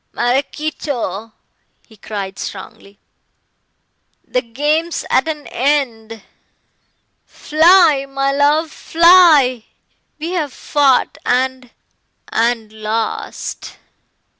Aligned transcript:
"Maraquito," 0.13 1.31
he 1.85 1.95
cried 1.95 2.39
strongly, 2.39 2.97
"the 4.27 4.41
game's 4.41 5.05
at 5.11 5.27
an 5.27 5.45
end. 5.45 6.23
Fly, 7.27 8.07
my 8.09 8.31
love, 8.31 8.71
fly. 8.71 9.65
We 10.17 10.31
have 10.31 10.53
fought 10.53 11.19
and 11.23 11.69
and 12.31 12.73
lost. 12.73 13.77